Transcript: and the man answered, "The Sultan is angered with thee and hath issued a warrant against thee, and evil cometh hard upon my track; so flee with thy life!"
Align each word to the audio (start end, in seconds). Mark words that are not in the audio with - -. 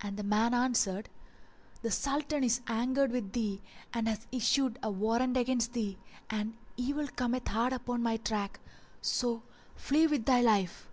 and 0.00 0.16
the 0.16 0.22
man 0.22 0.54
answered, 0.54 1.08
"The 1.82 1.90
Sultan 1.90 2.44
is 2.44 2.60
angered 2.68 3.10
with 3.10 3.32
thee 3.32 3.62
and 3.92 4.06
hath 4.06 4.28
issued 4.30 4.78
a 4.80 4.92
warrant 4.92 5.36
against 5.36 5.72
thee, 5.72 5.98
and 6.30 6.56
evil 6.76 7.08
cometh 7.08 7.48
hard 7.48 7.72
upon 7.72 8.00
my 8.00 8.16
track; 8.18 8.60
so 9.02 9.42
flee 9.74 10.06
with 10.06 10.24
thy 10.24 10.40
life!" 10.40 10.88